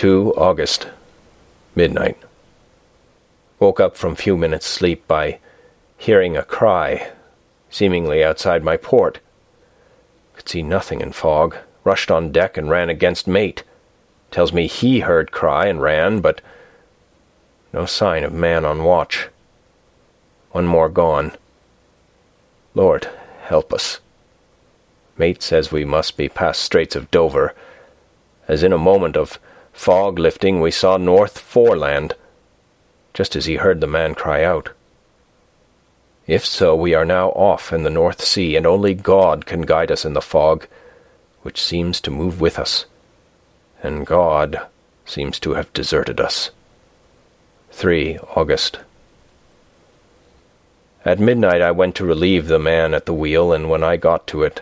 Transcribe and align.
2 0.00 0.32
August, 0.34 0.88
midnight. 1.74 2.16
Woke 3.58 3.80
up 3.80 3.98
from 3.98 4.14
few 4.14 4.34
minutes' 4.34 4.64
sleep 4.64 5.06
by 5.06 5.38
hearing 5.98 6.38
a 6.38 6.42
cry, 6.42 7.10
seemingly 7.68 8.24
outside 8.24 8.64
my 8.64 8.78
port. 8.78 9.18
Could 10.32 10.48
see 10.48 10.62
nothing 10.62 11.02
in 11.02 11.12
fog. 11.12 11.58
Rushed 11.84 12.10
on 12.10 12.32
deck 12.32 12.56
and 12.56 12.70
ran 12.70 12.88
against 12.88 13.26
mate. 13.26 13.62
Tells 14.30 14.54
me 14.54 14.66
he 14.68 15.00
heard 15.00 15.32
cry 15.32 15.66
and 15.66 15.82
ran, 15.82 16.20
but 16.22 16.40
no 17.70 17.84
sign 17.84 18.24
of 18.24 18.32
man 18.32 18.64
on 18.64 18.84
watch. 18.84 19.28
One 20.52 20.66
more 20.66 20.88
gone. 20.88 21.32
Lord, 22.74 23.06
help 23.42 23.70
us. 23.70 24.00
Mate 25.18 25.42
says 25.42 25.70
we 25.70 25.84
must 25.84 26.16
be 26.16 26.30
past 26.30 26.62
Straits 26.62 26.96
of 26.96 27.10
Dover, 27.10 27.54
as 28.48 28.62
in 28.62 28.72
a 28.72 28.78
moment 28.78 29.14
of 29.14 29.38
fog 29.80 30.18
lifting 30.18 30.60
we 30.60 30.70
saw 30.70 30.98
North 30.98 31.38
Foreland, 31.38 32.12
just 33.14 33.34
as 33.34 33.46
he 33.46 33.56
heard 33.56 33.80
the 33.80 33.86
man 33.86 34.14
cry 34.14 34.44
out. 34.44 34.68
If 36.26 36.44
so, 36.44 36.76
we 36.76 36.92
are 36.92 37.06
now 37.06 37.30
off 37.30 37.72
in 37.72 37.82
the 37.82 37.88
North 37.88 38.20
Sea, 38.20 38.56
and 38.56 38.66
only 38.66 38.92
God 38.92 39.46
can 39.46 39.62
guide 39.62 39.90
us 39.90 40.04
in 40.04 40.12
the 40.12 40.20
fog, 40.20 40.66
which 41.40 41.62
seems 41.62 41.98
to 42.02 42.10
move 42.10 42.42
with 42.42 42.58
us, 42.58 42.84
and 43.82 44.06
God 44.06 44.60
seems 45.06 45.40
to 45.40 45.54
have 45.54 45.72
deserted 45.72 46.20
us. 46.20 46.50
3 47.70 48.18
August. 48.36 48.80
At 51.06 51.18
midnight 51.18 51.62
I 51.62 51.70
went 51.70 51.94
to 51.94 52.04
relieve 52.04 52.48
the 52.48 52.58
man 52.58 52.92
at 52.92 53.06
the 53.06 53.14
wheel, 53.14 53.50
and 53.50 53.70
when 53.70 53.82
I 53.82 53.96
got 53.96 54.26
to 54.26 54.42
it, 54.42 54.60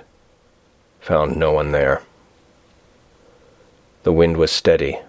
found 1.01 1.37
no 1.37 1.51
one 1.51 1.73
there. 1.73 2.03
The 4.05 4.13
wind 4.13 4.37
was 4.37 4.53
steady, 4.53 5.01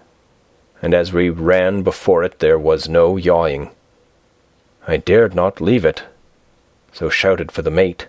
and 0.82 0.94
as 0.94 1.12
we 1.12 1.28
ran 1.28 1.82
before 1.82 2.24
it 2.24 2.38
there 2.38 2.58
was 2.58 2.88
no 2.88 3.16
yawing. 3.16 3.70
I 4.86 4.96
dared 4.96 5.34
not 5.34 5.60
leave 5.60 5.84
it, 5.84 6.04
so 6.92 7.08
shouted 7.08 7.52
for 7.52 7.62
the 7.62 7.70
mate. 7.70 8.06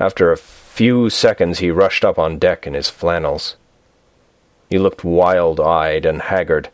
After 0.00 0.32
a 0.32 0.36
few 0.36 1.10
seconds 1.10 1.58
he 1.58 1.70
rushed 1.70 2.04
up 2.04 2.18
on 2.18 2.38
deck 2.38 2.66
in 2.66 2.74
his 2.74 2.88
flannels. 2.88 3.56
He 4.70 4.78
looked 4.78 5.04
wild-eyed 5.04 6.06
and 6.06 6.22
haggard, 6.22 6.70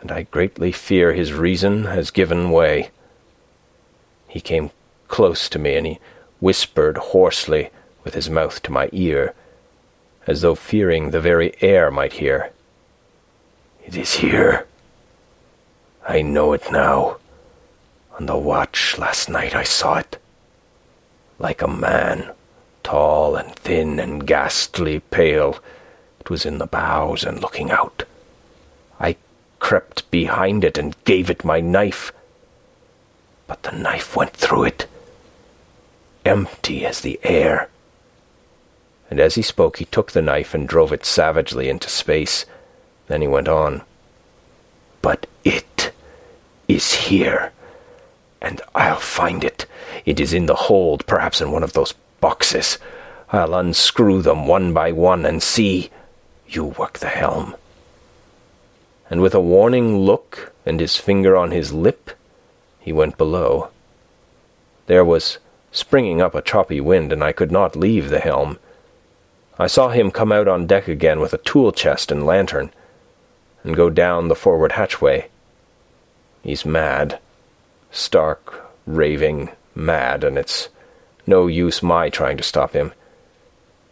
and 0.00 0.12
I 0.12 0.22
greatly 0.22 0.70
fear 0.70 1.12
his 1.12 1.32
reason 1.32 1.86
has 1.86 2.12
given 2.12 2.50
way. 2.50 2.90
He 4.28 4.40
came 4.40 4.70
close 5.08 5.48
to 5.48 5.58
me, 5.58 5.74
and 5.74 5.86
he 5.86 5.98
whispered 6.38 6.96
hoarsely 6.96 7.70
with 8.04 8.14
his 8.14 8.30
mouth 8.30 8.62
to 8.62 8.70
my 8.70 8.88
ear, 8.92 9.34
as 10.26 10.42
though 10.42 10.54
fearing 10.54 11.10
the 11.10 11.20
very 11.20 11.54
air 11.60 11.90
might 11.90 12.14
hear. 12.14 12.52
It 13.86 13.96
is 13.96 14.14
here. 14.14 14.66
I 16.06 16.20
know 16.20 16.52
it 16.54 16.72
now. 16.72 17.18
On 18.18 18.26
the 18.26 18.36
watch 18.36 18.98
last 18.98 19.28
night 19.28 19.54
I 19.54 19.62
saw 19.62 19.98
it. 19.98 20.20
Like 21.38 21.62
a 21.62 21.68
man, 21.68 22.32
tall 22.82 23.36
and 23.36 23.54
thin 23.54 24.00
and 24.00 24.26
ghastly 24.26 24.98
pale, 24.98 25.60
it 26.18 26.30
was 26.30 26.44
in 26.44 26.58
the 26.58 26.66
bows 26.66 27.22
and 27.22 27.40
looking 27.40 27.70
out. 27.70 28.02
I 28.98 29.16
crept 29.60 30.10
behind 30.10 30.64
it 30.64 30.76
and 30.78 30.96
gave 31.04 31.30
it 31.30 31.44
my 31.44 31.60
knife. 31.60 32.12
But 33.46 33.62
the 33.62 33.72
knife 33.72 34.16
went 34.16 34.32
through 34.32 34.64
it, 34.64 34.88
empty 36.24 36.84
as 36.84 37.02
the 37.02 37.20
air. 37.22 37.68
And 39.08 39.20
as 39.20 39.36
he 39.36 39.42
spoke, 39.42 39.76
he 39.76 39.84
took 39.84 40.10
the 40.10 40.22
knife 40.22 40.54
and 40.54 40.68
drove 40.68 40.92
it 40.92 41.04
savagely 41.04 41.68
into 41.68 41.88
space. 41.88 42.46
Then 43.08 43.20
he 43.20 43.28
went 43.28 43.48
on. 43.48 43.82
But 45.02 45.26
it 45.44 45.92
is 46.68 46.92
here, 46.92 47.52
and 48.40 48.60
I'll 48.74 48.96
find 48.96 49.44
it. 49.44 49.66
It 50.04 50.20
is 50.20 50.32
in 50.32 50.46
the 50.46 50.54
hold, 50.54 51.06
perhaps 51.06 51.40
in 51.40 51.52
one 51.52 51.62
of 51.62 51.72
those 51.72 51.94
boxes. 52.20 52.78
I'll 53.30 53.54
unscrew 53.54 54.22
them 54.22 54.46
one 54.46 54.72
by 54.72 54.92
one 54.92 55.24
and 55.26 55.42
see. 55.42 55.90
You 56.48 56.64
work 56.64 56.98
the 56.98 57.08
helm. 57.08 57.56
And 59.10 59.20
with 59.20 59.34
a 59.34 59.40
warning 59.40 59.98
look 59.98 60.52
and 60.64 60.80
his 60.80 60.96
finger 60.96 61.36
on 61.36 61.50
his 61.50 61.72
lip, 61.72 62.10
he 62.80 62.92
went 62.92 63.18
below. 63.18 63.70
There 64.86 65.04
was 65.04 65.38
springing 65.70 66.20
up 66.20 66.34
a 66.34 66.42
choppy 66.42 66.80
wind, 66.80 67.12
and 67.12 67.22
I 67.22 67.32
could 67.32 67.52
not 67.52 67.76
leave 67.76 68.08
the 68.10 68.20
helm. 68.20 68.58
I 69.58 69.66
saw 69.66 69.88
him 69.88 70.10
come 70.10 70.32
out 70.32 70.48
on 70.48 70.66
deck 70.66 70.88
again 70.88 71.20
with 71.20 71.32
a 71.32 71.38
tool 71.38 71.72
chest 71.72 72.12
and 72.12 72.26
lantern, 72.26 72.72
and 73.66 73.74
go 73.74 73.90
down 73.90 74.28
the 74.28 74.36
forward 74.36 74.72
hatchway. 74.72 75.28
He's 76.42 76.64
mad, 76.64 77.18
stark, 77.90 78.70
raving 78.86 79.50
mad, 79.74 80.22
and 80.22 80.38
it's 80.38 80.68
no 81.26 81.48
use 81.48 81.82
my 81.82 82.08
trying 82.08 82.36
to 82.36 82.44
stop 82.44 82.72
him. 82.74 82.92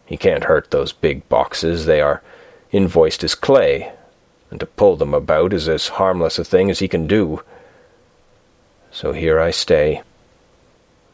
He 0.05 0.15
can't 0.15 0.45
hurt 0.45 0.71
those 0.71 0.93
big 0.93 1.27
boxes, 1.27 1.85
they 1.85 1.99
are 1.99 2.23
invoiced 2.71 3.21
as 3.25 3.35
clay, 3.35 3.91
and 4.49 4.61
to 4.61 4.65
pull 4.65 4.95
them 4.95 5.13
about 5.13 5.51
is 5.51 5.67
as 5.67 5.89
harmless 5.89 6.39
a 6.39 6.45
thing 6.45 6.69
as 6.69 6.79
he 6.79 6.87
can 6.87 7.05
do. 7.05 7.43
So 8.91 9.11
here 9.11 9.41
I 9.41 9.51
stay, 9.51 10.03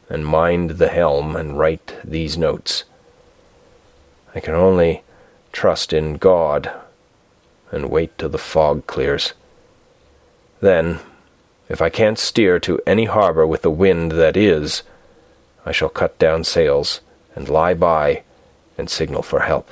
and 0.07 0.23
mind 0.23 0.71
the 0.71 0.89
helm 0.89 1.35
and 1.35 1.57
write 1.57 1.95
these 2.03 2.37
notes. 2.37 2.83
I 4.35 4.39
can 4.39 4.53
only 4.53 5.01
trust 5.51 5.93
in 5.93 6.17
God 6.17 6.71
and 7.71 7.89
wait 7.89 8.17
till 8.17 8.29
the 8.29 8.37
fog 8.37 8.85
clears. 8.85 9.33
Then, 10.59 10.99
if 11.69 11.81
I 11.81 11.89
can't 11.89 12.19
steer 12.19 12.59
to 12.59 12.79
any 12.85 13.05
harbour 13.05 13.47
with 13.47 13.61
the 13.61 13.71
wind 13.71 14.11
that 14.11 14.37
is, 14.37 14.83
I 15.65 15.71
shall 15.71 15.89
cut 15.89 16.19
down 16.19 16.43
sails 16.43 17.01
and 17.35 17.47
lie 17.47 17.73
by 17.73 18.23
and 18.77 18.89
signal 18.89 19.23
for 19.23 19.41
help. 19.41 19.71